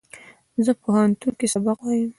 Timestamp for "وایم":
1.81-2.09